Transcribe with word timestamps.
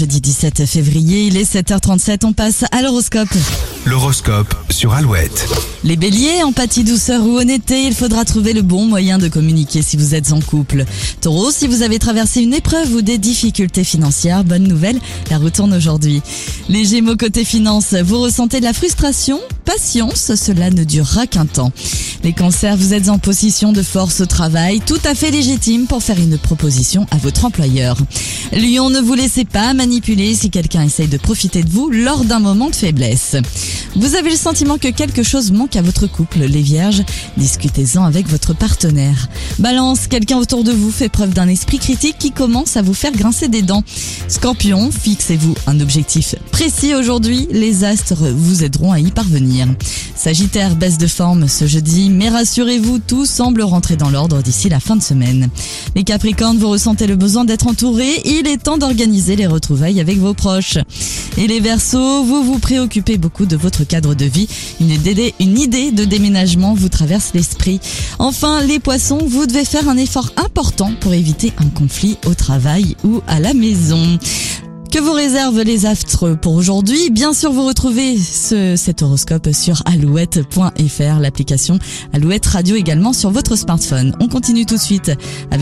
jeudi 0.00 0.22
17 0.22 0.64
février, 0.64 1.26
il 1.26 1.36
est 1.36 1.54
7h37, 1.54 2.24
on 2.24 2.32
passe 2.32 2.64
à 2.72 2.80
l'horoscope. 2.80 3.28
L'horoscope 3.84 4.54
sur 4.70 4.94
Alouette. 4.94 5.46
Les 5.84 5.96
béliers, 5.96 6.42
empathie, 6.42 6.84
douceur 6.84 7.22
ou 7.22 7.36
honnêteté, 7.36 7.84
il 7.84 7.94
faudra 7.94 8.24
trouver 8.24 8.54
le 8.54 8.62
bon 8.62 8.86
moyen 8.86 9.18
de 9.18 9.28
communiquer 9.28 9.82
si 9.82 9.98
vous 9.98 10.14
êtes 10.14 10.32
en 10.32 10.40
couple. 10.40 10.86
Taureau, 11.20 11.50
si 11.50 11.66
vous 11.66 11.82
avez 11.82 11.98
traversé 11.98 12.40
une 12.40 12.54
épreuve 12.54 12.94
ou 12.94 13.02
des 13.02 13.18
difficultés 13.18 13.84
financières, 13.84 14.42
bonne 14.42 14.66
nouvelle, 14.66 14.98
la 15.30 15.36
roue 15.36 15.50
tourne 15.50 15.74
aujourd'hui. 15.74 16.22
Les 16.70 16.86
gémeaux 16.86 17.16
côté 17.16 17.44
finance, 17.44 17.92
vous 17.92 18.22
ressentez 18.22 18.60
de 18.60 18.64
la 18.64 18.72
frustration 18.72 19.38
Patience, 19.66 20.34
cela 20.34 20.70
ne 20.70 20.82
durera 20.82 21.26
qu'un 21.26 21.46
temps. 21.46 21.72
Les 22.22 22.34
cancers, 22.34 22.76
vous 22.76 22.92
êtes 22.92 23.08
en 23.08 23.18
position 23.18 23.72
de 23.72 23.82
force 23.82 24.20
au 24.20 24.26
travail, 24.26 24.80
tout 24.80 25.00
à 25.04 25.14
fait 25.14 25.30
légitime 25.30 25.86
pour 25.86 26.02
faire 26.02 26.18
une 26.18 26.36
proposition 26.36 27.06
à 27.10 27.16
votre 27.16 27.46
employeur. 27.46 27.96
Lion, 28.52 28.90
ne 28.90 29.00
vous 29.00 29.14
laissez 29.14 29.46
pas 29.46 29.72
manipuler 29.72 30.34
si 30.34 30.50
quelqu'un 30.50 30.82
essaye 30.82 31.08
de 31.08 31.16
profiter 31.16 31.62
de 31.62 31.70
vous 31.70 31.88
lors 31.88 32.24
d'un 32.24 32.40
moment 32.40 32.68
de 32.68 32.76
faiblesse. 32.76 33.36
Vous 33.96 34.16
avez 34.16 34.30
le 34.30 34.36
sentiment 34.36 34.76
que 34.76 34.88
quelque 34.88 35.22
chose 35.22 35.50
manque 35.50 35.76
à 35.76 35.82
votre 35.82 36.06
couple, 36.06 36.40
les 36.40 36.60
vierges, 36.60 37.02
discutez-en 37.38 38.04
avec 38.04 38.28
votre 38.28 38.54
partenaire. 38.54 39.28
Balance, 39.58 40.06
quelqu'un 40.06 40.36
autour 40.36 40.62
de 40.62 40.72
vous 40.72 40.90
fait 40.90 41.08
preuve 41.08 41.32
d'un 41.32 41.48
esprit 41.48 41.78
critique 41.78 42.18
qui 42.18 42.32
commence 42.32 42.76
à 42.76 42.82
vous 42.82 42.94
faire 42.94 43.12
grincer 43.12 43.48
des 43.48 43.62
dents. 43.62 43.82
Scorpion, 44.28 44.90
fixez-vous 44.90 45.54
un 45.66 45.80
objectif 45.80 46.34
précis 46.60 46.94
aujourd'hui, 46.94 47.48
les 47.50 47.84
astres 47.84 48.28
vous 48.34 48.64
aideront 48.64 48.92
à 48.92 49.00
y 49.00 49.10
parvenir. 49.10 49.66
Sagittaire, 50.14 50.76
baisse 50.76 50.98
de 50.98 51.06
forme 51.06 51.48
ce 51.48 51.66
jeudi, 51.66 52.09
mais 52.10 52.28
rassurez-vous, 52.28 52.98
tout 52.98 53.26
semble 53.26 53.62
rentrer 53.62 53.96
dans 53.96 54.10
l'ordre 54.10 54.42
d'ici 54.42 54.68
la 54.68 54.80
fin 54.80 54.96
de 54.96 55.02
semaine. 55.02 55.48
Les 55.94 56.04
Capricornes, 56.04 56.58
vous 56.58 56.68
ressentez 56.68 57.06
le 57.06 57.16
besoin 57.16 57.44
d'être 57.44 57.66
entouré, 57.66 58.20
il 58.24 58.46
est 58.46 58.62
temps 58.62 58.78
d'organiser 58.78 59.36
les 59.36 59.46
retrouvailles 59.46 60.00
avec 60.00 60.18
vos 60.18 60.34
proches. 60.34 60.78
Et 61.36 61.46
les 61.46 61.60
Verseaux, 61.60 62.24
vous 62.24 62.42
vous 62.42 62.58
préoccupez 62.58 63.18
beaucoup 63.18 63.46
de 63.46 63.56
votre 63.56 63.84
cadre 63.84 64.14
de 64.14 64.24
vie, 64.24 64.48
une 64.80 64.90
idée, 64.90 65.34
une 65.40 65.58
idée 65.58 65.92
de 65.92 66.04
déménagement 66.04 66.74
vous 66.74 66.88
traverse 66.88 67.30
l'esprit. 67.34 67.80
Enfin, 68.18 68.62
les 68.62 68.78
Poissons, 68.78 69.20
vous 69.26 69.46
devez 69.46 69.64
faire 69.64 69.88
un 69.88 69.96
effort 69.96 70.30
important 70.36 70.92
pour 71.00 71.14
éviter 71.14 71.52
un 71.58 71.68
conflit 71.68 72.18
au 72.26 72.34
travail 72.34 72.96
ou 73.04 73.20
à 73.26 73.40
la 73.40 73.54
maison. 73.54 74.18
Que 74.90 74.98
vous 74.98 75.12
réservent 75.12 75.62
les 75.62 75.86
astres 75.86 76.34
pour 76.34 76.54
aujourd'hui 76.54 77.10
Bien 77.10 77.32
sûr, 77.32 77.52
vous 77.52 77.64
retrouvez 77.64 78.18
ce, 78.18 78.74
cet 78.74 79.02
horoscope 79.02 79.50
sur 79.52 79.82
alouette.fr, 79.84 81.20
l'application 81.20 81.78
Alouette 82.12 82.46
Radio 82.46 82.74
également 82.74 83.12
sur 83.12 83.30
votre 83.30 83.56
smartphone. 83.56 84.16
On 84.18 84.26
continue 84.26 84.66
tout 84.66 84.74
de 84.74 84.80
suite 84.80 85.12
avec 85.52 85.58